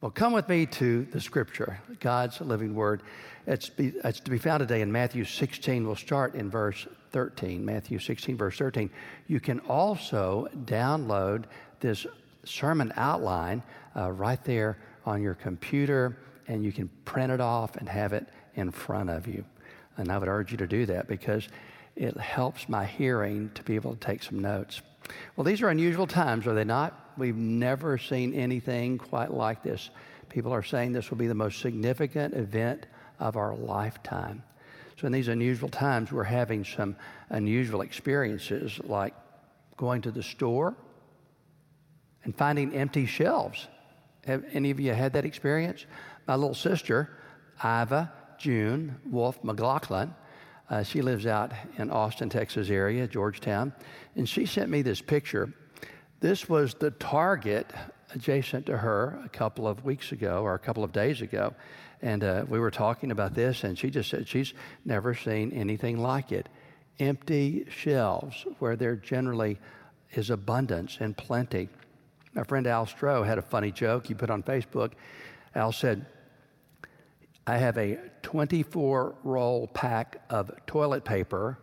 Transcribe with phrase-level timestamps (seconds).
[0.00, 3.02] Well, come with me to the scripture, God's living word.
[3.48, 5.84] It's, be, it's, to be found today in Matthew 16.
[5.84, 7.64] We'll start in verse 13.
[7.64, 8.90] Matthew 16, verse 13.
[9.26, 11.46] You can also download
[11.80, 12.06] this
[12.44, 13.60] sermon outline
[13.96, 18.28] uh, right there on your computer, and you can print it off and have it
[18.54, 19.44] in front of you.
[19.96, 21.48] And I would urge you to do that because
[21.96, 24.80] it helps my hearing to be able to take some notes.
[25.36, 27.12] Well, these are unusual times, are they not?
[27.16, 29.90] We've never seen anything quite like this.
[30.28, 32.86] People are saying this will be the most significant event
[33.18, 34.42] of our lifetime.
[35.00, 36.96] So, in these unusual times, we're having some
[37.30, 39.14] unusual experiences like
[39.76, 40.74] going to the store
[42.24, 43.68] and finding empty shelves.
[44.26, 45.86] Have any of you had that experience?
[46.26, 47.10] My little sister,
[47.60, 50.14] Iva June Wolf McLaughlin,
[50.70, 53.72] uh, she lives out in Austin, Texas area, Georgetown,
[54.16, 55.52] and she sent me this picture
[56.20, 57.70] this was the target
[58.12, 61.54] adjacent to her a couple of weeks ago or a couple of days ago.
[62.02, 64.52] And uh, we were talking about this, and she just said she's
[64.84, 66.48] never seen anything like it.
[66.98, 69.58] Empty shelves where there generally
[70.12, 71.68] is abundance and plenty.
[72.34, 74.92] My friend Al Stroh had a funny joke he put on Facebook.
[75.54, 76.06] Al said,
[77.48, 81.56] I have a 24 roll pack of toilet paper,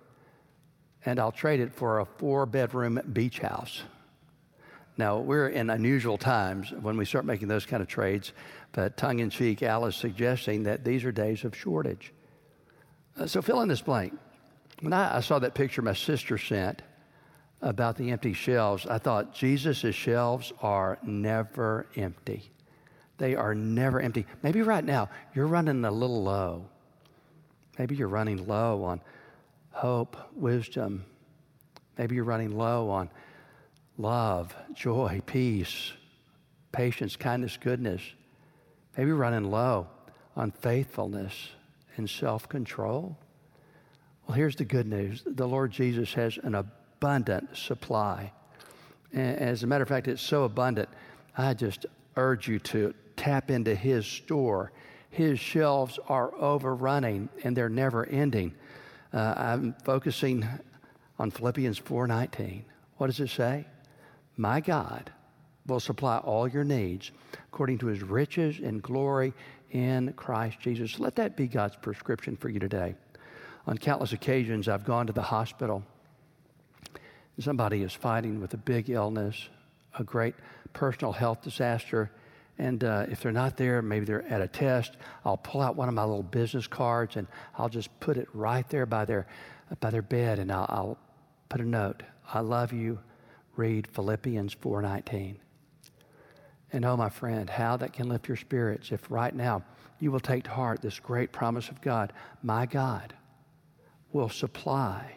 [1.05, 3.83] and I'll trade it for a four bedroom beach house.
[4.97, 8.33] Now, we're in unusual times when we start making those kind of trades,
[8.71, 12.11] but tongue in cheek, Al is suggesting that these are days of shortage.
[13.15, 14.17] Uh, so fill in this blank.
[14.79, 16.81] When I, I, saw that picture my sister sent
[17.61, 22.49] about the empty shelves, I thought Jesus' shelves are never empty.
[23.17, 24.25] They are never empty.
[24.43, 26.67] Maybe right now you're running a little low.
[27.77, 29.01] Maybe you're running low on
[29.71, 31.05] hope, wisdom.
[31.97, 33.09] Maybe you're running low on
[33.97, 35.93] love, joy, peace,
[36.71, 38.01] patience, kindness, goodness.
[38.97, 39.87] Maybe running low
[40.35, 41.49] on faithfulness
[41.97, 43.17] and self control.
[44.27, 48.31] Well, here's the good news the Lord Jesus has an abundant supply.
[49.13, 50.89] As a matter of fact, it's so abundant,
[51.37, 51.85] I just
[52.17, 52.93] urge you to
[53.25, 54.71] tap into His store.
[55.09, 58.53] His shelves are overrunning and they're never ending.
[59.11, 60.47] Uh, I'm focusing
[61.17, 62.65] on Philippians 4:19.
[62.97, 63.65] What does it say?
[64.37, 65.11] My God
[65.65, 67.11] will supply all your needs
[67.47, 69.33] according to his riches and glory
[69.71, 70.99] in Christ Jesus.
[70.99, 72.93] Let that be God's prescription for you today.
[73.65, 75.83] On countless occasions, I've gone to the hospital.
[77.39, 79.49] Somebody is fighting with a big illness,
[79.97, 80.35] a great
[80.73, 82.11] personal health disaster.
[82.57, 84.95] And uh, if they're not there, maybe they're at a test,
[85.25, 87.27] I'll pull out one of my little business cards and
[87.57, 89.27] I'll just put it right there by their,
[89.81, 90.97] by their bed and I'll, I'll
[91.49, 92.99] put a note I love you
[93.55, 95.35] read Philippians 4:19.
[96.73, 99.63] And oh my friend, how that can lift your spirits if right now
[99.99, 102.11] you will take to heart this great promise of God.
[102.43, 103.13] My God
[104.11, 105.13] will supply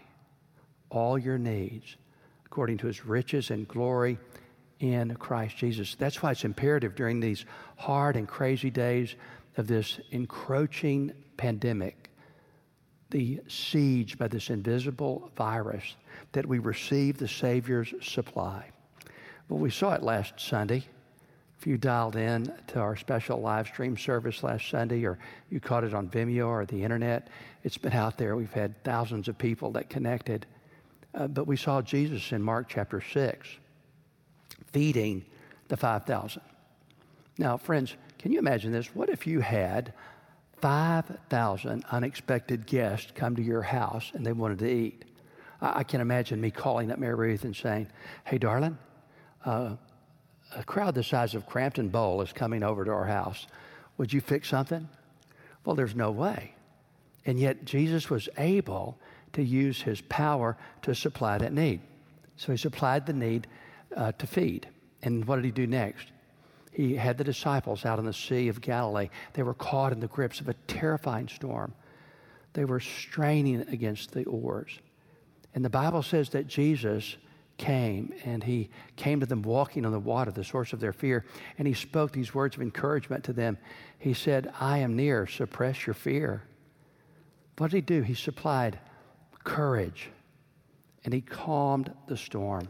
[0.91, 1.97] all your needs
[2.45, 4.19] according to his riches and glory
[4.81, 5.95] in Christ Jesus.
[5.97, 7.45] That's why it's imperative during these
[7.77, 9.15] hard and crazy days
[9.57, 12.11] of this encroaching pandemic,
[13.11, 15.97] the siege by this invisible virus
[16.33, 18.71] that we receive the Savior's supply.
[19.49, 20.85] Well, we saw it last Sunday.
[21.59, 25.19] If you dialed in to our special live stream service last Sunday, or
[25.51, 27.29] you caught it on Vimeo or the internet,
[27.65, 28.37] it's been out there.
[28.37, 30.47] We've had thousands of people that connected.
[31.15, 33.49] Uh, but we saw Jesus in Mark chapter 6
[34.73, 35.25] feeding
[35.69, 36.43] the 5,000.
[37.39, 38.95] Now, friends, can you imagine this?
[38.95, 39.93] What if you had
[40.61, 45.05] 5,000 unexpected guests come to your house and they wanted to eat?
[45.61, 47.89] I, I can imagine me calling up Mary Ruth and saying,
[48.25, 48.77] Hey, darling,
[49.45, 49.77] uh,
[50.57, 53.47] a crowd the size of Crampton Bowl is coming over to our house.
[53.99, 54.89] Would you fix something?
[55.65, 56.55] Well, there's no way.
[57.27, 58.99] And yet, Jesus was able
[59.35, 61.81] to use his power to supply that need.
[62.37, 63.47] So he supplied the need
[63.97, 64.69] uh, to feed.
[65.03, 66.13] And what did he do next?
[66.73, 69.09] He had the disciples out on the Sea of Galilee.
[69.33, 71.75] They were caught in the grips of a terrifying storm.
[72.53, 74.79] They were straining against the oars.
[75.55, 77.17] And the Bible says that Jesus
[77.57, 81.25] came and he came to them walking on the water, the source of their fear,
[81.59, 83.59] and he spoke these words of encouragement to them.
[83.99, 86.45] He said, I am near, suppress your fear.
[87.57, 88.03] What did he do?
[88.03, 88.79] He supplied
[89.43, 90.11] courage
[91.05, 92.69] and he calmed the storm.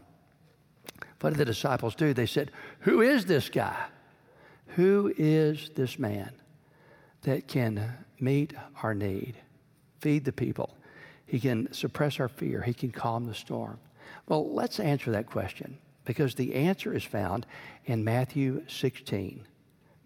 [1.19, 2.13] What did the disciples do?
[2.13, 2.51] They said,
[2.81, 3.75] Who is this guy?
[4.75, 6.31] Who is this man
[7.23, 9.35] that can meet our need,
[9.99, 10.77] feed the people?
[11.25, 12.61] He can suppress our fear.
[12.61, 13.79] He can calm the storm.
[14.27, 17.45] Well, let's answer that question because the answer is found
[17.85, 19.45] in Matthew 16.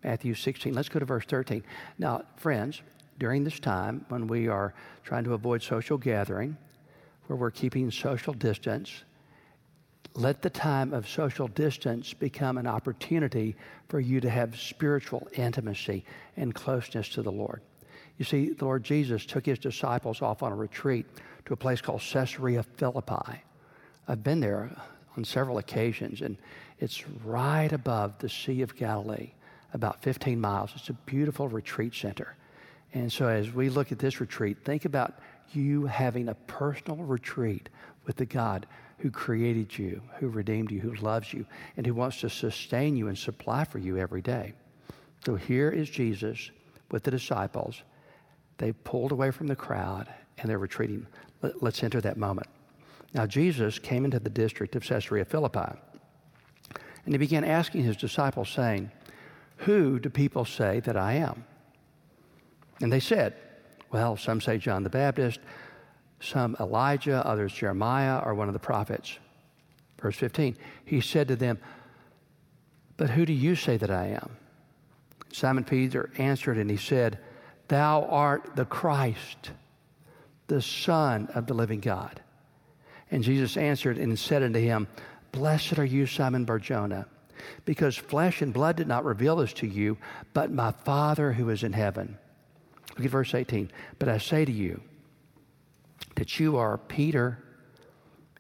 [0.04, 0.74] Matthew 16.
[0.74, 1.64] Let's go to verse 13.
[1.98, 2.82] Now, friends,
[3.20, 4.74] during this time when we are
[5.04, 6.58] trying to avoid social gathering,
[7.28, 9.04] where we're keeping social distance,
[10.16, 13.56] let the time of social distance become an opportunity
[13.90, 16.06] for you to have spiritual intimacy
[16.38, 17.62] and closeness to the Lord.
[18.18, 21.08] You see, the Lord Jesus took his disciples off on a retreat
[21.46, 23.42] to a place called Caesarea Philippi.
[24.08, 24.76] I've been there
[25.18, 26.38] on several occasions, and
[26.80, 29.32] it's right above the Sea of Galilee,
[29.74, 30.72] about 15 miles.
[30.76, 32.36] It's a beautiful retreat center.
[32.94, 35.20] And so, as we look at this retreat, think about
[35.54, 37.70] you having a personal retreat
[38.06, 38.68] with the God
[39.04, 41.46] who created you, who redeemed you, who loves you,
[41.76, 44.54] and who wants to sustain you and supply for you every day.
[45.26, 46.52] So, here is Jesus
[46.90, 47.84] with the disciples.
[48.60, 50.08] They pulled away from the crowd
[50.38, 51.06] and they're retreating.
[51.60, 52.48] Let's enter that moment.
[53.14, 55.78] Now, Jesus came into the district of Caesarea Philippi,
[57.04, 58.90] and he began asking his disciples, saying,
[59.58, 61.44] Who do people say that I am?
[62.80, 63.36] And they said,
[63.92, 65.42] Well, some say John the Baptist,
[66.24, 69.18] some Elijah, others Jeremiah, or one of the prophets.
[70.02, 71.60] Verse 15, he said to them,
[72.98, 74.38] But who do you say that I am?
[75.32, 77.20] Simon Peter answered and he said,
[77.68, 79.52] Thou art the Christ,
[80.48, 82.22] the Son of the living God.
[83.10, 84.88] And Jesus answered and said unto him,
[85.32, 87.08] Blessed are you, Simon Barjona,
[87.66, 89.98] because flesh and blood did not reveal this to you,
[90.34, 92.18] but my Father who is in heaven.
[92.98, 93.72] Look at verse 18.
[93.98, 94.82] But I say to you
[96.16, 97.44] that you are Peter,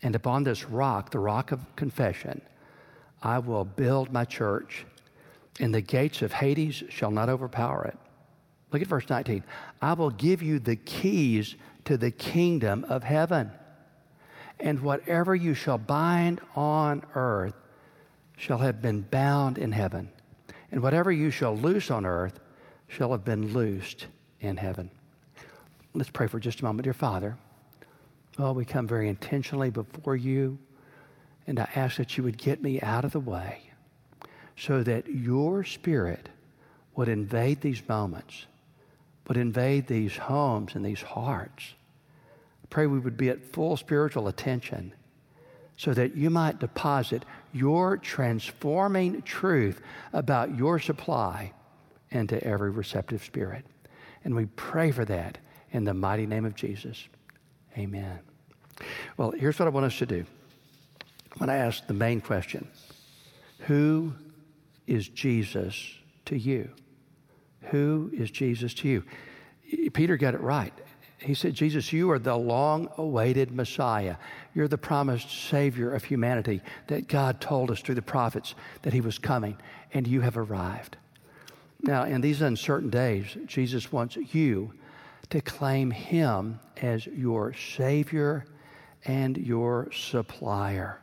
[0.02, 2.42] and upon this rock, the rock of confession,
[3.22, 4.86] I will build my church,
[5.60, 7.98] and the gates of Hades shall not overpower it.
[8.72, 9.44] Look at verse 19.
[9.81, 11.56] I will give you the keys
[11.86, 13.52] to the kingdom of heaven
[14.64, 17.54] and whatever you shall bind on earth
[18.38, 20.10] shall have been bound in heaven,
[20.72, 22.40] and whatever you shall loose on earth
[22.88, 24.08] shall have been loosed
[24.40, 24.90] in heaven.
[25.94, 26.86] Let's pray for just a moment.
[26.86, 27.38] Dear Father,
[28.38, 30.57] oh, we come very intentionally before you,
[31.45, 33.69] and I ask that you would get me out of the way
[34.57, 36.30] so that your spirit
[36.95, 38.45] would invade these moments,
[39.27, 41.74] would invade these homes and these hearts
[42.63, 44.94] I pray we would be at full spiritual attention
[45.75, 49.81] so that you might deposit your transforming truth
[50.13, 51.51] about your supply
[52.12, 53.65] into every receptive spirit.
[54.24, 55.39] And we pray for that
[55.71, 57.07] in the mighty name of Jesus.
[57.78, 58.20] Amen.
[59.18, 60.25] Well, here's what I want us to do.
[61.36, 62.68] I want to ask the main question
[63.60, 64.14] Who
[64.88, 66.70] is Jesus to you?
[67.72, 69.04] Who is Jesus to you?
[69.94, 70.74] Peter got it right
[71.24, 74.18] he said, Jesus, you are the long awaited Messiah.
[74.54, 79.02] You're the promised Savior of humanity that God told us through the prophets that He
[79.02, 79.58] was coming,
[79.94, 80.98] and you have arrived.
[81.81, 84.74] Now, in these uncertain days, Jesus wants you
[85.30, 88.45] to claim Him as your Savior
[89.06, 91.00] and your supplier.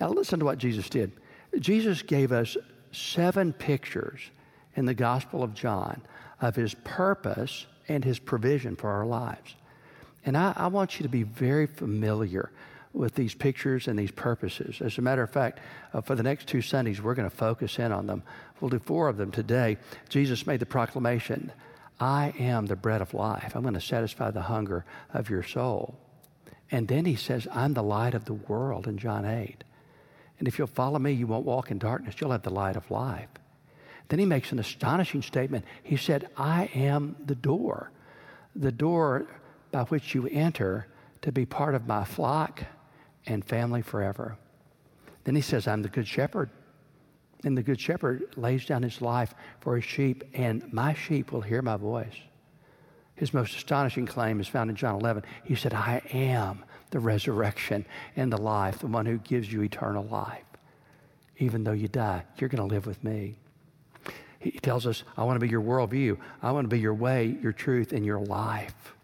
[0.00, 1.12] Now, listen to what Jesus did.
[1.58, 2.56] Jesus gave us
[2.90, 4.20] seven pictures
[4.74, 6.00] in the Gospel of John
[6.40, 9.54] of His purpose and His provision for our lives.
[10.24, 12.50] And I, I, want you to be very familiar
[12.94, 14.80] with these pictures and these purposes.
[14.80, 15.60] As a matter of fact,
[15.92, 18.22] uh, for the next two Sundays, we're going to focus in on them.
[18.60, 19.76] We'll do four of them today.
[20.08, 21.52] Jesus made the proclamation
[22.00, 23.54] I am the bread of life.
[23.54, 25.96] I'm going to satisfy the hunger of your soul.
[26.70, 29.62] And then he says, I'm the light of the world in John 8.
[30.38, 32.16] And if you'll follow me, you won't walk in darkness.
[32.20, 33.28] You'll have the light of life.
[34.08, 35.64] Then he makes an astonishing statement.
[35.82, 37.90] He said, I am the door,
[38.54, 39.26] the door
[39.70, 40.86] by which you enter
[41.22, 42.64] to be part of my flock
[43.26, 44.36] and family forever.
[45.24, 46.50] Then he says, I'm the good shepherd.
[47.44, 51.42] And the good shepherd lays down his life for his sheep, and my sheep will
[51.42, 52.16] hear my voice.
[53.16, 55.22] His most astonishing claim is found in John 11.
[55.44, 57.84] He said, I am the resurrection
[58.16, 60.42] and the life, the one who gives you eternal life.
[61.38, 63.36] Even though you die, you're going to live with me.
[64.38, 66.18] He tells us, I want to be your worldview.
[66.42, 68.94] I want to be your way, your truth, and your life.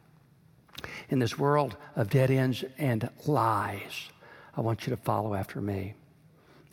[1.09, 4.11] In this world of dead ends and lies,
[4.57, 5.95] I want you to follow after me.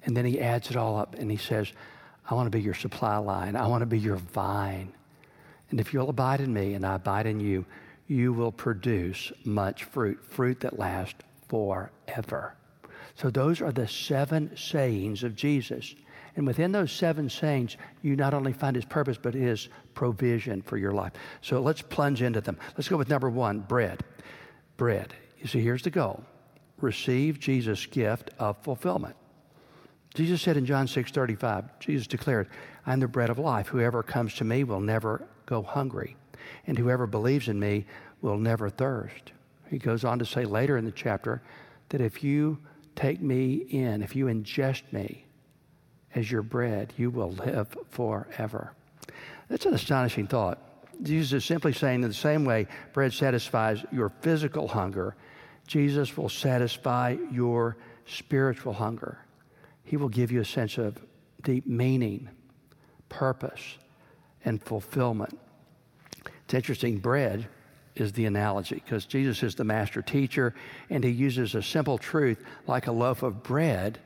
[0.07, 1.71] And then he adds it all up and he says,
[2.29, 3.57] I want to be your supply line.
[3.57, 4.93] I want to be your vine.
[5.69, 7.65] And if you'll abide in me and I abide in you,
[8.07, 12.55] you will produce much fruit, fruit that lasts forever.
[13.15, 15.93] So, those are the seven sayings of Jesus.
[16.37, 20.77] And within those seven sayings, you not only find his purpose, but his provision for
[20.77, 21.13] your life.
[21.41, 22.57] So let's plunge into them.
[22.77, 24.03] Let's go with number one bread.
[24.77, 25.15] Bread.
[25.39, 26.23] You see, here's the goal
[26.79, 29.15] receive Jesus' gift of fulfillment.
[30.13, 32.49] Jesus said in John 6 35, Jesus declared,
[32.85, 33.67] I am the bread of life.
[33.67, 36.15] Whoever comes to me will never go hungry,
[36.65, 37.85] and whoever believes in me
[38.21, 39.31] will never thirst.
[39.69, 41.41] He goes on to say later in the chapter
[41.89, 42.57] that if you
[42.95, 45.25] take me in, if you ingest me
[46.15, 48.73] as your bread, you will live forever.
[49.49, 50.59] That's an astonishing thought.
[51.03, 55.15] Jesus is simply saying in the same way bread satisfies your physical hunger,
[55.67, 59.19] Jesus will satisfy your spiritual hunger.
[59.87, 60.99] He will give you a sense of
[61.43, 62.29] deep meaning,
[63.07, 63.77] purpose,
[64.43, 65.39] and fulfillment.
[66.43, 67.47] It's interesting, bread
[67.95, 70.53] is the analogy because Jesus is the master teacher
[70.89, 73.97] and he uses a simple truth like a loaf of bread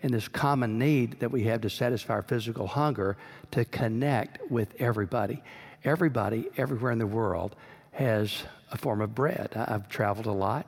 [0.00, 3.16] in this common need that we have to satisfy our physical hunger
[3.50, 5.42] to connect with everybody.
[5.84, 7.56] Everybody, everywhere in the world,
[7.90, 9.52] has a form of bread.
[9.56, 10.66] I've traveled a lot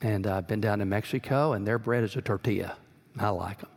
[0.00, 2.76] and I've been down to Mexico, and their bread is a tortilla.
[3.18, 3.70] I like them.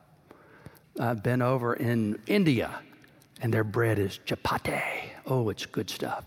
[1.00, 2.82] I've been over in India,
[3.42, 4.82] and their bread is chapati.
[5.26, 6.26] Oh, it's good stuff.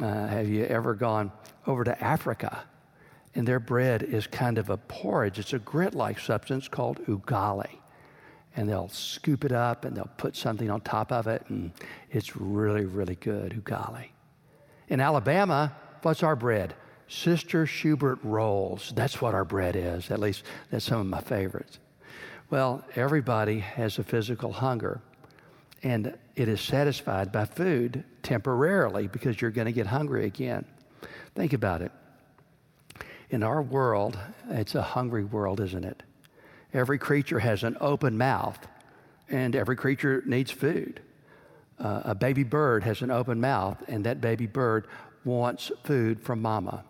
[0.00, 1.32] Uh, have you ever gone
[1.66, 2.64] over to Africa?
[3.34, 5.38] And their bread is kind of a porridge.
[5.38, 7.78] It's a grit like substance called ugali.
[8.56, 11.72] And they'll scoop it up and they'll put something on top of it, and
[12.10, 14.08] it's really, really good ugali.
[14.88, 16.74] In Alabama, what's our bread?
[17.08, 18.92] Sister Schubert rolls.
[18.94, 20.10] That's what our bread is.
[20.10, 21.78] At least that's some of my favorites.
[22.48, 25.00] Well, everybody has a physical hunger
[25.82, 30.64] and it is satisfied by food temporarily because you're going to get hungry again.
[31.34, 31.92] Think about it.
[33.30, 36.02] In our world, it's a hungry world, isn't it?
[36.72, 38.58] Every creature has an open mouth,
[39.28, 41.00] and every creature needs food.
[41.78, 44.86] Uh, a baby bird has an open mouth, and that baby bird
[45.24, 46.84] wants food from mama.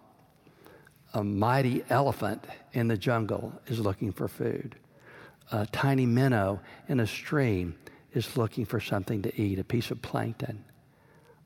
[1.15, 2.45] A mighty elephant
[2.75, 4.77] in the jungle is looking for food.
[5.53, 7.77] A tiny minnow in a stream
[8.13, 10.65] is looking for something to eat, a piece of plankton,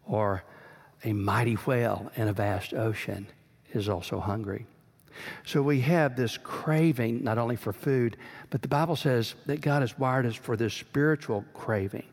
[0.06, 0.44] or
[1.04, 3.26] a mighty whale in a vast ocean
[3.72, 4.66] is also hungry.
[5.44, 8.16] So we have this craving not only for food,
[8.48, 12.06] but the Bible says that God has wired us for this spiritual craving.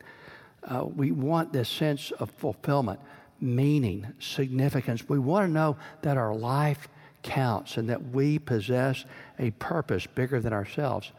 [0.64, 3.00] Uh, we want this sense of fulfillment,
[3.40, 5.08] meaning, significance.
[5.08, 6.88] We want to know that our life
[7.24, 9.06] counts and that we possess
[9.40, 11.12] a purpose bigger than ourselves.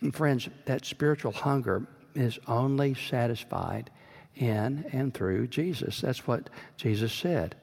[0.00, 3.90] And friends, that spiritual hunger is only satisfied
[4.36, 6.00] in and through Jesus.
[6.00, 7.56] That's what Jesus said.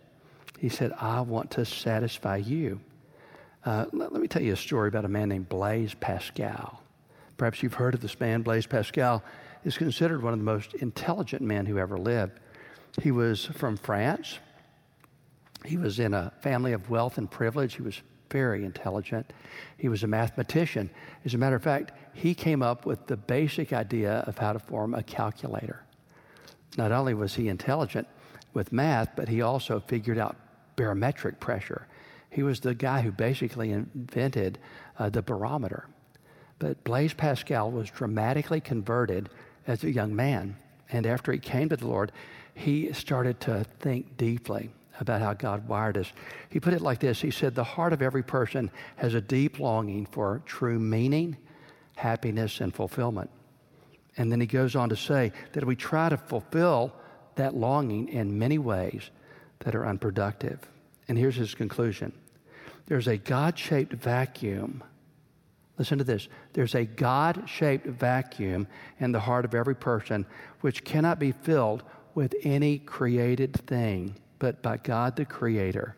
[0.60, 2.80] He said, I want to satisfy you.
[3.66, 6.82] Uh, let, let, me tell you a story about a man named Blaise Pascal.
[7.38, 8.42] Perhaps you've heard of this man.
[8.42, 9.24] Blaise Pascal
[9.64, 12.40] is considered one of the most intelligent men who ever lived.
[13.02, 14.40] He was from France.
[15.66, 17.76] He was in a family of wealth and privilege.
[17.76, 19.32] He was very intelligent.
[19.78, 20.90] He was a mathematician.
[21.26, 24.60] As a matter of fact, he came up with the basic idea of how to
[24.60, 25.84] form a calculator.
[26.78, 28.08] Not only was he intelligent
[28.54, 30.38] with math, but he also figured out
[30.76, 31.88] barometric pressure.
[32.30, 34.58] He was the guy who basically invented
[34.98, 35.88] uh, the barometer.
[36.60, 39.30] But Blaise Pascal was dramatically converted
[39.68, 40.56] as a young man.
[40.92, 42.12] And after he came to the Lord,
[42.54, 44.72] he started to think deeply
[45.02, 46.14] about how God wired us.
[46.50, 49.60] He put it like this He said, The heart of every person has a deep
[49.60, 51.36] longing for true meaning
[52.02, 53.30] happiness, and fulfillment.
[54.18, 56.94] And then he goes on to say that we try to fulfill
[57.36, 59.10] that longing in many ways
[59.60, 60.60] that are unproductive.
[61.08, 62.12] And here's his conclusion
[62.88, 64.84] there's a God shaped vacuum.
[65.78, 66.28] Listen to this.
[66.54, 68.68] There's a God shaped vacuum
[69.00, 70.26] in the heart of every person
[70.60, 75.96] which cannot be filled with any created thing, but by God the Creator,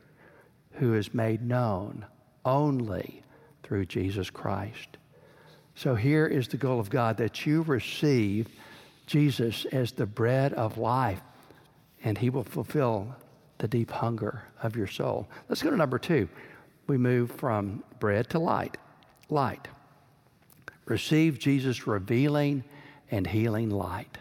[0.73, 2.05] who is made known
[2.43, 3.23] only
[3.63, 4.97] through Jesus Christ.
[5.75, 8.49] So here is the goal of God that you receive
[9.07, 11.21] Jesus as the bread of life,
[12.03, 13.15] and He will fulfill
[13.59, 15.29] the deep hunger of your soul.
[15.47, 16.27] Let's go to number two.
[16.85, 18.75] We move from bread to light.
[19.29, 19.69] Light.
[20.83, 22.65] Receive Jesus' revealing
[23.09, 24.17] and healing light.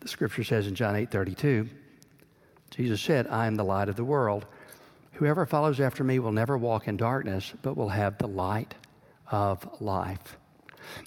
[0.00, 1.70] The scripture says in John 8 32,
[2.78, 4.46] Jesus said, I am the light of the world.
[5.14, 8.76] Whoever follows after me will never walk in darkness, but will have the light
[9.32, 10.36] of life.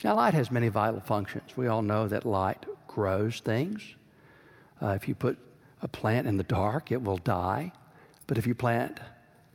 [0.03, 1.55] Now, light has many vital functions.
[1.55, 3.81] We all know that light grows things.
[4.81, 5.37] Uh, if you put
[5.81, 7.71] a plant in the dark, it will die.
[8.27, 8.99] But if you plant,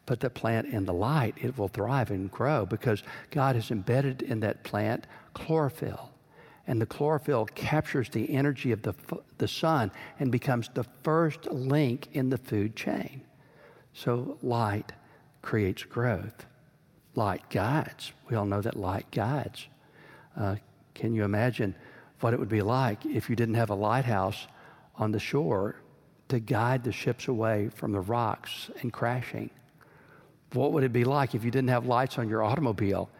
[0.07, 4.23] put the plant in the light, it will thrive and grow because God has embedded
[4.23, 6.13] in that plant chlorophyll.
[6.67, 8.95] And the chlorophyll captures the energy of the,
[9.39, 13.23] the sun and becomes the first link in the food chain.
[13.93, 14.93] So light
[15.43, 16.47] creates growth
[17.17, 18.13] light guides.
[18.29, 19.67] We all know that light guides.
[20.37, 20.57] Uh,
[20.95, 21.75] can you imagine
[22.21, 24.47] what it would be like if you didn't have a lighthouse
[24.97, 25.77] on the shore
[26.29, 29.51] to guide the ships away from the rocks and crashing?
[30.53, 33.11] What would it be like if you didn't have lights on your automobile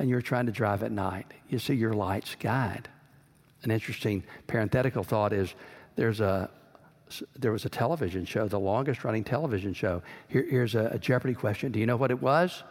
[0.00, 1.26] and you're trying to drive at night?
[1.50, 2.88] You see, your lights guide.
[3.62, 5.54] An interesting parenthetical thought is
[5.94, 6.50] there's a
[7.36, 10.00] there was a television show, the longest running television show.
[10.28, 11.72] Here, here's a, a Jeopardy question.
[11.72, 12.62] Do you know what it was?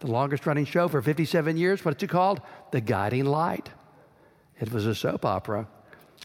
[0.00, 1.84] The longest running show for 57 years.
[1.84, 2.40] What's it called?
[2.72, 3.70] The Guiding Light.
[4.60, 5.68] It was a soap opera.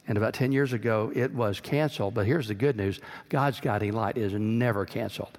[0.08, 2.16] And about 10 years ago, it was canceled.
[2.16, 3.00] But here's the good news
[3.30, 5.38] God's guiding light is never canceled,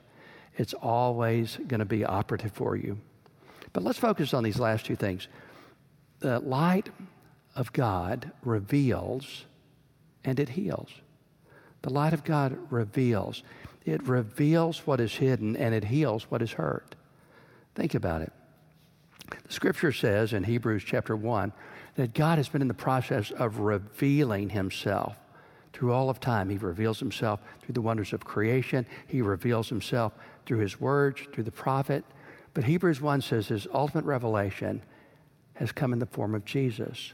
[0.56, 2.98] it's always going to be operative for you.
[3.72, 5.28] But let's focus on these last two things.
[6.20, 6.90] The light
[7.54, 9.44] of God reveals
[10.24, 10.90] and it heals.
[11.82, 13.42] The light of God reveals.
[13.84, 16.94] It reveals what is hidden and it heals what is hurt.
[17.74, 18.32] Think about it.
[19.46, 21.52] The scripture says in Hebrews chapter 1
[21.94, 25.16] that God has been in the process of revealing himself
[25.72, 26.50] through all of time.
[26.50, 30.12] He reveals himself through the wonders of creation, he reveals himself
[30.46, 32.04] through his words, through the prophet.
[32.54, 34.82] But Hebrews 1 says his ultimate revelation
[35.54, 37.12] has come in the form of Jesus.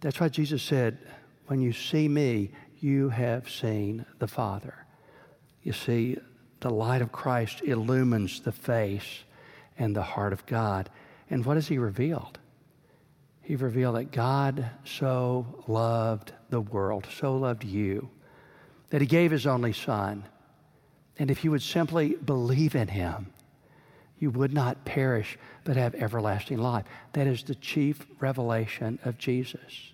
[0.00, 0.98] That's why Jesus said,
[1.46, 2.50] When you see me,
[2.80, 4.86] you have seen the Father.
[5.62, 6.16] You see,
[6.60, 9.24] the light of Christ illumines the face
[9.78, 10.90] and the heart of God.
[11.30, 12.38] And what has He revealed?
[13.42, 18.10] He revealed that God so loved the world, so loved you,
[18.90, 20.24] that He gave His only Son.
[21.18, 23.32] And if you would simply believe in Him,
[24.18, 26.84] you would not perish but have everlasting life.
[27.12, 29.92] That is the chief revelation of Jesus.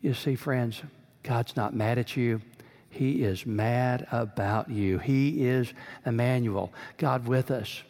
[0.00, 0.82] You see, friends,
[1.22, 2.40] God's not mad at you.
[2.88, 4.98] He is mad about you.
[4.98, 5.72] He is
[6.04, 7.82] Emmanuel, God with us.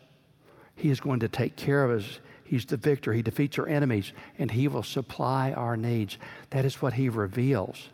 [0.75, 2.20] He is going to take care of us.
[2.44, 3.12] He's the victor.
[3.12, 6.18] He defeats our enemies, and He will supply our needs.
[6.50, 7.88] That is what He reveals.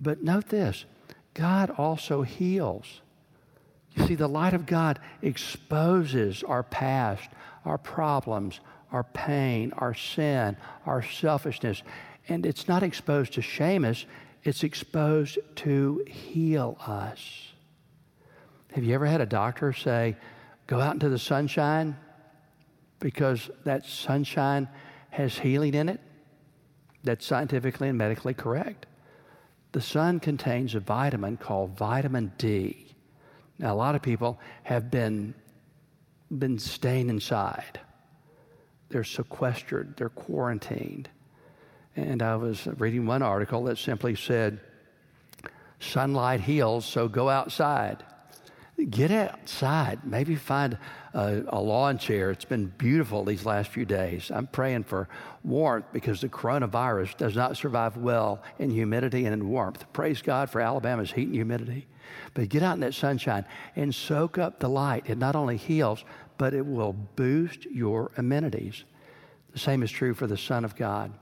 [0.00, 0.84] But note this
[1.34, 3.00] God also heals.
[3.94, 7.28] You see, the light of God exposes our past,
[7.64, 11.82] our problems, our pain, our sin, our selfishness.
[12.28, 14.06] And it's not exposed to shame us,
[14.44, 17.52] it's exposed to heal us.
[18.72, 20.16] Have you ever had a doctor say,
[20.66, 21.96] go out into the sunshine
[22.98, 24.68] because that sunshine
[25.10, 26.00] has healing in it?
[27.04, 28.86] That's scientifically and medically correct.
[29.72, 32.94] The sun contains a vitamin called vitamin D.
[33.58, 35.34] Now, a lot of people have been,
[36.36, 37.80] been staying inside.
[38.88, 41.08] They're sequestered, they're quarantined.
[41.96, 44.60] And I was reading one article that simply said,
[45.80, 48.04] Sunlight heals, so go outside.
[48.88, 50.00] Get outside.
[50.04, 50.78] Maybe find
[51.12, 52.30] a, a, lawn chair.
[52.30, 54.30] It's been beautiful these last few days.
[54.32, 55.08] I'm praying for
[55.44, 59.84] warmth because the coronavirus does not survive well in humidity and in warmth.
[59.92, 61.86] Praise God for Alabama's heat and humidity.
[62.34, 63.44] But get out in that sunshine
[63.76, 65.04] and soak up the light.
[65.06, 66.04] It not only heals,
[66.38, 68.84] but it will boost your amenities.
[69.52, 71.12] The same is true for the Son of God.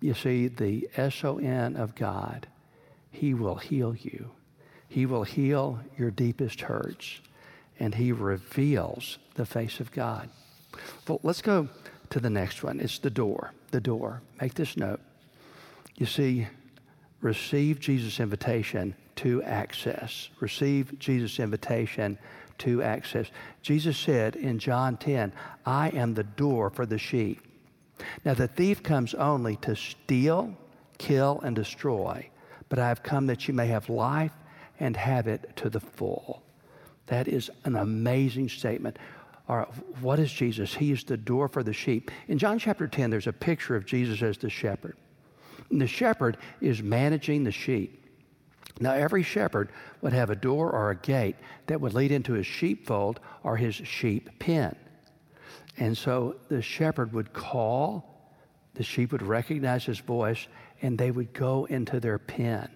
[0.00, 2.46] You see, the S O N of God,
[3.10, 4.30] He will heal you.
[4.88, 7.20] He will heal your deepest hurts,
[7.78, 10.28] and He reveals the face of God.
[11.06, 11.68] Well, let's go
[12.10, 12.80] to the next one.
[12.80, 13.52] It's the door.
[13.70, 14.22] The door.
[14.40, 15.00] Make this note.
[15.96, 16.48] You see,
[17.20, 20.30] receive Jesus' invitation to access.
[20.40, 22.18] Receive Jesus' invitation
[22.58, 23.30] to access.
[23.62, 25.32] Jesus said in John 10,
[25.66, 27.42] I am the door for the sheep.
[28.24, 30.56] Now, the thief comes only to steal,
[30.98, 32.30] kill, and destroy,
[32.68, 34.32] but I have come that you may have life
[34.78, 36.42] and have it to the full.
[37.06, 38.98] That is an amazing statement.
[39.48, 39.68] All right,
[40.00, 40.72] what is Jesus?
[40.72, 42.10] He is the door for the sheep.
[42.28, 44.96] In John chapter 10, there's a picture of Jesus as the shepherd.
[45.70, 47.96] And the shepherd is managing the sheep.
[48.80, 52.46] Now, every shepherd would have a door or a gate that would lead into his
[52.46, 54.74] sheepfold or his sheep pen.
[55.76, 58.32] And so the shepherd would call,
[58.74, 60.46] the sheep would recognize his voice,
[60.82, 62.68] and they would go into their pen.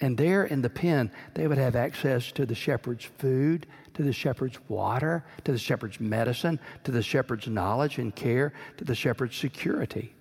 [0.00, 4.12] And there in the pen, they would have access to the shepherd's food, to the
[4.12, 9.36] shepherd's water, to the shepherd's medicine, to the shepherd's knowledge and care, to the shepherd's
[9.36, 10.14] security.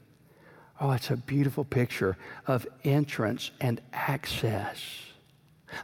[0.80, 5.08] Oh, it's a beautiful picture of entrance and access.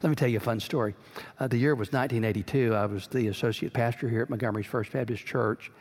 [0.01, 0.93] Let me tell you a fun story.
[1.39, 2.75] Uh, the year was 1982.
[2.75, 5.71] I was the associate pastor here at Montgomery's First Baptist Church.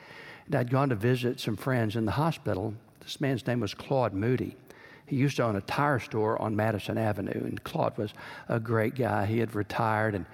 [0.47, 2.75] And I'd gone to visit some friends in the hospital.
[3.01, 4.57] This man's name was Claude Moody.
[5.07, 8.15] He used to own a tire store on Madison Avenue, and Claude was
[8.49, 9.27] a great guy.
[9.27, 10.27] He had retired, and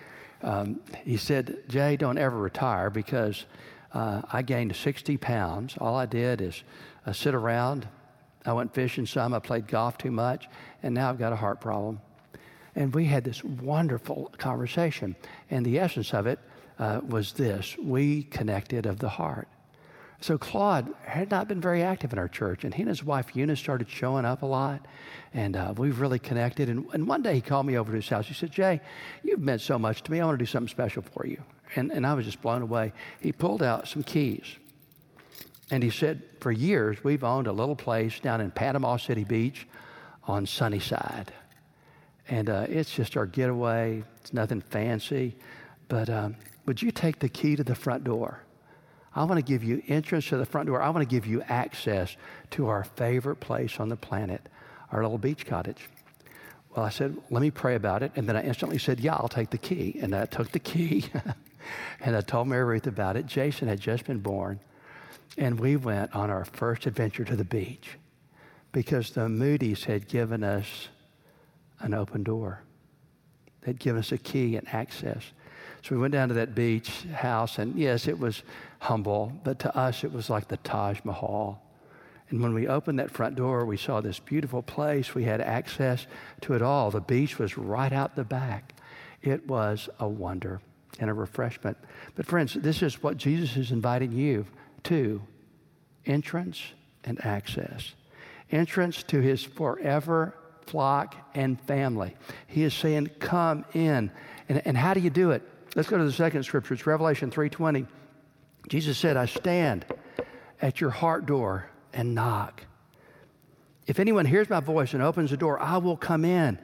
[0.42, 3.44] um, he said, Jay, don't ever retire because
[3.92, 5.76] uh, I gained 60 pounds.
[5.78, 6.62] All I did is
[7.06, 7.88] uh, sit around,
[8.48, 9.34] I went fishing some.
[9.34, 10.48] I played golf too much.
[10.82, 12.00] And now I've got a heart problem.
[12.74, 15.16] And we had this wonderful conversation.
[15.50, 16.38] And the essence of it
[16.78, 19.48] uh, was this we connected of the heart.
[20.20, 23.36] So Claude had not been very active in our church, and he and his wife
[23.36, 24.84] Eunice started showing up a lot,
[25.32, 26.68] and uh, we've really connected.
[26.68, 28.26] And, and, one day he called me over to his house.
[28.26, 28.80] He said, "Jay,
[29.22, 30.20] you've meant so much to me.
[30.20, 31.40] I want to do something special for you."
[31.76, 32.92] And, and I was just blown away.
[33.20, 34.56] He pulled out some keys,
[35.70, 39.66] and he said, "For years we've owned a little place down in Panama City Beach,
[40.24, 41.32] on Sunnyside,
[42.28, 44.02] and uh, it's just our getaway.
[44.20, 45.36] It's nothing fancy,
[45.88, 48.42] but um, would you take the key to the front door?"
[49.14, 50.80] I want to give you entrance to the front door.
[50.80, 52.16] I want to give you access
[52.50, 54.48] to our favorite place on the planet,
[54.92, 55.88] our little beach cottage.
[56.76, 58.12] Well, I said, let me pray about it.
[58.14, 59.98] And then I instantly said, yeah, I'll take the key.
[60.00, 61.06] And I took the key
[62.00, 63.26] and I told Mary Ruth about it.
[63.26, 64.60] Jason had just been born.
[65.36, 67.90] And we went on our first adventure to the beach
[68.72, 70.88] because the Moody's had given us
[71.80, 72.62] an open door.
[73.62, 75.22] They'd given us a key and access.
[75.82, 78.42] So we went down to that beach house, and yes, it was
[78.80, 81.62] humble, but to us, it was like the Taj Mahal.
[82.30, 85.14] And when we opened that front door, we saw this beautiful place.
[85.14, 86.06] We had access
[86.42, 86.90] to it all.
[86.90, 88.74] The beach was right out the back.
[89.22, 90.60] It was a wonder
[90.98, 91.78] and a refreshment.
[92.16, 94.46] But, friends, this is what Jesus is inviting you
[94.84, 95.22] to
[96.06, 96.62] entrance
[97.04, 97.94] and access.
[98.50, 100.34] Entrance to his forever
[100.66, 102.16] flock and family.
[102.46, 104.10] He is saying, Come in.
[104.48, 105.42] And, and how do you do it?
[105.74, 106.74] Let's go to the second scripture.
[106.74, 107.86] It's Revelation 3:20.
[108.68, 109.84] Jesus said, "I stand
[110.60, 112.64] at your heart door and knock.
[113.86, 116.58] If anyone hears my voice and opens the door, I will come in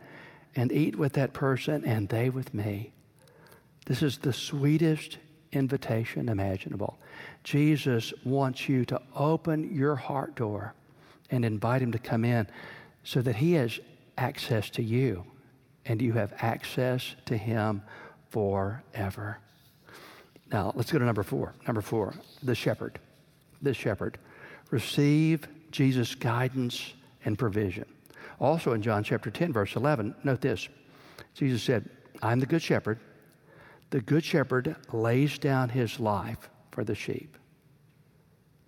[0.57, 2.93] and eat with that person and they with me."
[3.87, 5.19] This is the sweetest
[5.55, 6.99] invitation imaginable.
[7.43, 10.75] Jesus wants you to open your heart door
[11.31, 12.47] and invite him to come in
[13.03, 13.81] so that he has
[14.17, 15.25] access to you
[15.87, 17.83] and you have access to him
[18.31, 19.39] forever.
[20.51, 21.55] Now, let's go to number four.
[21.67, 22.99] Number four, the shepherd.
[23.63, 24.19] The shepherd.
[24.71, 27.87] Receive Jesus' guidance and provision.
[28.41, 30.69] Also in John chapter 10, verse 11, note this
[31.35, 31.89] Jesus said,
[32.23, 32.99] I'm the good shepherd.
[33.95, 37.39] The good shepherd lays down his life for the sheep.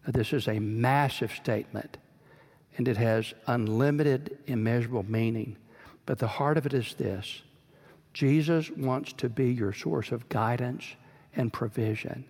[0.05, 1.97] Now, this is a massive statement,
[2.77, 5.57] and it has unlimited, immeasurable meaning.
[6.05, 7.43] But the heart of it is this
[8.13, 10.95] Jesus wants to be your source of guidance
[11.35, 12.25] and provision.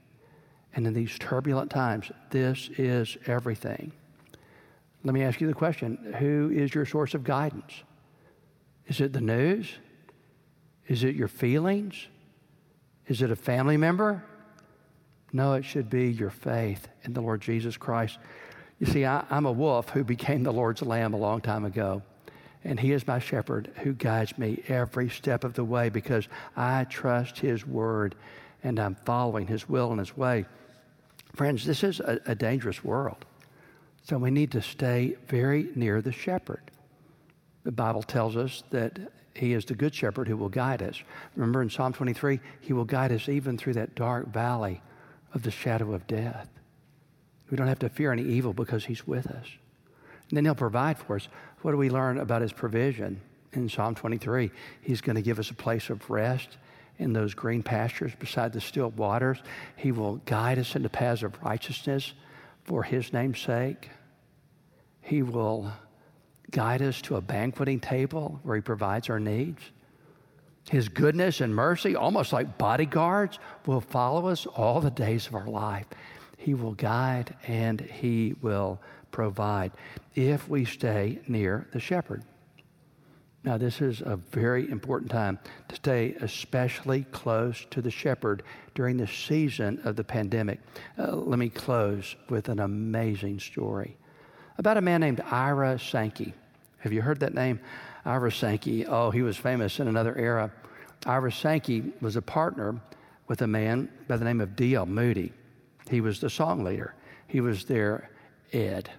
[0.74, 3.92] And in these turbulent times, this is everything.
[5.04, 7.74] Let me ask you the question Who is your source of guidance?
[8.87, 9.70] Is it the news?
[10.88, 12.09] Is it your feelings?
[13.08, 14.22] Is it a family member?
[15.32, 18.18] No, it should be your faith in the Lord Jesus Christ.
[18.78, 22.02] You see, I, am a wolf who became the Lord's lamb a long time ago.
[22.64, 26.84] And he is my shepherd who guides me every step of the way because I
[26.84, 28.16] trust his word
[28.64, 30.46] and I'm following his will and his way.
[31.34, 33.24] Friends, this is a, a dangerous world.
[34.02, 36.62] So we need to stay very near the shepherd.
[37.66, 38.96] The Bible tells us that
[39.35, 41.02] he is the good shepherd who will guide us.
[41.35, 44.81] Remember in Psalm 23, he will guide us even through that dark valley
[45.35, 46.48] of the shadow of death.
[47.50, 49.48] We don't have to fear any evil because he's with us.
[50.29, 51.26] And then he'll provide for us.
[51.62, 53.20] What do we learn about his provision
[53.52, 54.52] in Psalm 23?
[54.81, 56.59] He's going to give us a place of rest
[56.98, 59.38] in those green pastures beside the still waters.
[59.74, 62.14] He will guide us into paths of righteousness
[62.62, 63.90] for his name's sake.
[65.00, 65.72] He will
[66.50, 69.62] guide us to a banqueting table where he provides our needs.
[70.70, 75.46] His goodness and mercy, almost like bodyguards, will follow us all the days of our
[75.46, 75.87] life.
[76.37, 78.80] He will guide and he will
[79.12, 79.72] provide
[80.14, 82.24] if we stay near the shepherd.
[83.44, 88.42] Now, this is a very important time to stay especially close to the shepherd
[88.74, 90.59] during the season of the pandemic.
[90.98, 93.96] Uh, let me close with an amazing story
[94.58, 96.34] about a man named Ira Sankey.
[96.78, 97.60] Have you heard that name?
[98.04, 98.86] Ira Sankey.
[98.86, 100.50] Oh, he was famous in another era.
[101.04, 102.80] Ira Sankey was a partner
[103.28, 104.86] with a man by the name of D.L.
[104.86, 105.32] Moody.
[105.90, 106.94] He was the song leader.
[107.26, 108.10] He was their
[108.52, 108.90] Ed.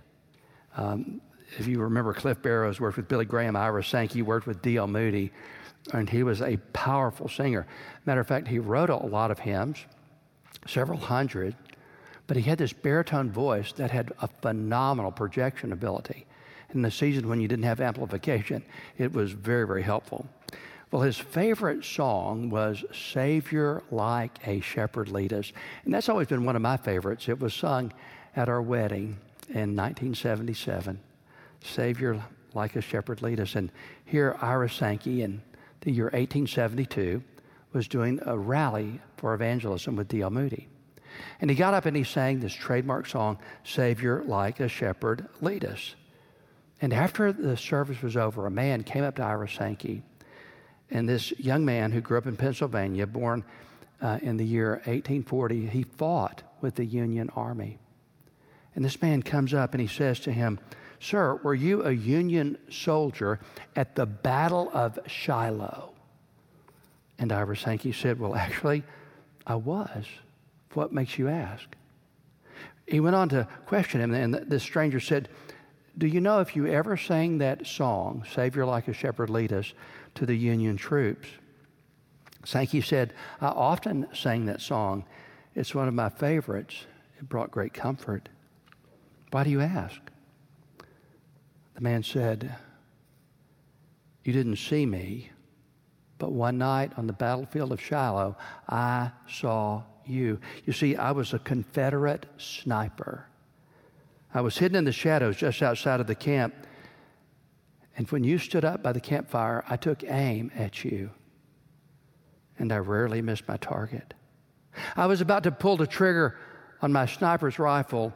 [0.76, 1.22] Um,
[1.58, 4.88] if you remember, Cliff Barrows worked with Billy Graham, Ira Sankey worked with D.L.
[4.88, 5.32] Moody,
[5.94, 7.66] and he was a powerful singer.
[8.06, 9.86] Matter of fact, he wrote a lot of hymns,
[10.68, 11.56] several hundred,
[12.28, 16.26] but he had this baritone voice that had a phenomenal projection ability.
[16.74, 18.64] In the season when you didn't have amplification,
[18.98, 20.28] it was very, very helpful.
[20.92, 25.52] Well, his favorite song was Savior Like a Shepherd Lead Us.
[25.86, 27.28] And that's always been one of my favorites.
[27.28, 27.92] It was sung
[28.36, 29.18] at our wedding
[29.50, 31.00] in 1977.
[31.62, 33.56] Savior, like a shepherd, lead us.
[33.56, 33.72] And
[34.06, 35.42] here, Ira Sankey in
[35.82, 37.22] the year 1872
[37.74, 40.30] was doing a rally for evangelism with D.L.
[40.30, 40.68] Moody.
[41.42, 45.66] And he got up and he sang this trademark song, Savior, like a shepherd, lead
[45.66, 45.96] us.
[46.82, 50.04] And after the service was over, a man came up to Ira Sankey.
[50.90, 53.44] And this young man who grew up in Pennsylvania, born
[54.02, 57.80] uh, in the year 1840, he fought with the Union Army.
[58.76, 60.60] And this man comes up and he says to him,
[61.00, 63.40] Sir, were you a Union soldier
[63.76, 65.94] at the Battle of Shiloh?
[67.20, 68.84] And Ira Sankey said, Well, actually,
[69.46, 70.06] I was.
[70.74, 71.68] What makes you ask?
[72.88, 75.30] He went on to question him, and the stranger said,
[75.98, 79.74] Do you know if you ever sang that song, Savior like a shepherd lead us,
[80.16, 81.28] to the Union troops?
[82.46, 85.06] Sankey said, I often sang that song.
[85.54, 86.86] It's one of my favorites.
[87.20, 88.30] It brought great comfort.
[89.32, 90.00] Why do you ask?
[91.76, 92.56] The man said,
[94.24, 95.32] You didn't see me,
[96.18, 98.38] but one night on the battlefield of Shiloh,
[98.70, 100.40] I saw you.
[100.66, 103.28] You see, I was a Confederate sniper.
[104.34, 106.54] I was hidden in the shadows just outside of the camp.
[107.96, 111.12] And when you stood up by the campfire, I took aim at you.
[112.60, 114.14] And I rarely missed my target.
[114.96, 116.38] I was about to pull the trigger
[116.82, 118.14] on my sniper's rifle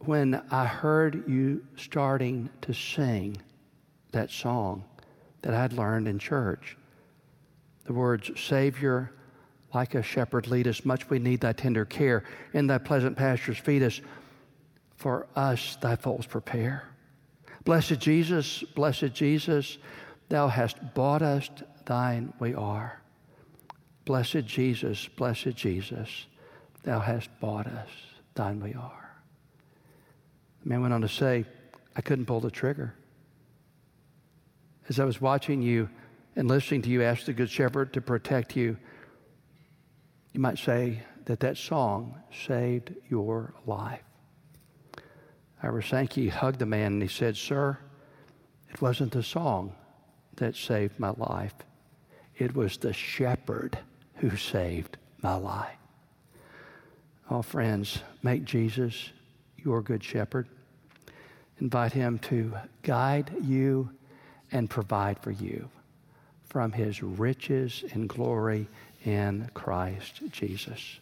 [0.00, 3.40] when I heard you starting to sing
[4.12, 4.84] that song
[5.42, 6.76] that I'd learned in church.
[7.84, 9.12] The words, Savior,
[9.72, 10.84] like a shepherd, lead us.
[10.84, 12.24] Much we need thy tender care.
[12.52, 14.00] In thy pleasant pastures, feed us.
[14.96, 16.88] For us, thy folds prepare.
[17.64, 19.78] Blessed Jesus, blessed Jesus,
[20.28, 21.48] thou hast bought us,
[21.86, 23.00] thine we are.
[24.04, 26.26] Blessed Jesus, blessed Jesus,
[26.82, 27.88] thou hast bought us,
[28.34, 29.10] thine we are.
[30.62, 31.44] The man went on to say,
[31.96, 32.94] I couldn't pull the trigger.
[34.88, 35.88] As I was watching you
[36.36, 38.76] and listening to you ask the Good Shepherd to protect you,
[40.32, 42.14] you might say that that song
[42.46, 44.02] saved your life.
[45.62, 47.78] Ira Sankey hugged the man and he said, Sir,
[48.70, 49.74] it wasn't the song
[50.36, 51.54] that saved my life.
[52.36, 53.78] It was the shepherd
[54.14, 55.76] who saved my life.
[57.28, 59.10] Oh, friends, make Jesus
[59.56, 60.48] your good shepherd.
[61.58, 63.90] Invite him to guide you
[64.50, 65.68] and provide for you
[66.44, 68.66] from his riches and glory
[69.04, 70.98] in Christ Jesus.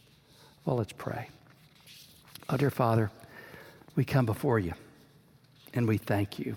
[0.65, 1.29] Well, let's pray.
[2.49, 3.11] Oh, dear Father,
[3.97, 4.75] we come before you
[5.75, 6.57] and we thank you.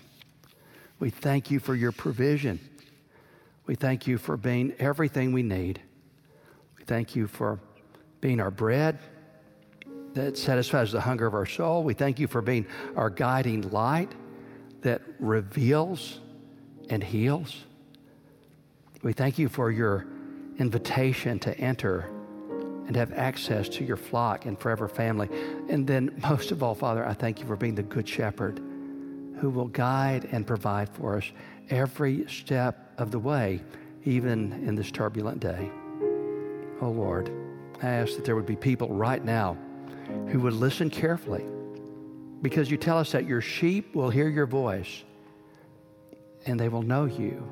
[1.00, 2.60] We thank you for your provision.
[3.66, 5.82] We thank you for being everything we need.
[6.78, 7.60] We thank you for
[8.20, 9.00] being our bread
[10.14, 11.84] that satisfies the hunger of our soul.
[11.84, 14.12] We thank you for being our guiding light
[14.82, 16.20] that reveals
[16.90, 17.56] and heals.
[19.04, 20.06] We thank you for your
[20.60, 22.10] invitation to enter
[22.88, 25.30] and have access to your flock and forever family.
[25.70, 28.60] And then, most of all, Father, I thank you for being the good shepherd
[29.40, 31.32] who will guide and provide for us
[31.70, 33.62] every step of the way,
[34.06, 35.72] even in this turbulent day.
[36.82, 37.32] Oh, Lord,
[37.82, 39.58] I ask that there would be people right now
[40.28, 41.46] who would listen carefully
[42.42, 45.04] because you tell us that your sheep will hear your voice
[46.46, 47.48] and they will know you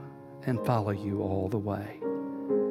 [0.45, 1.99] and follow you all the way.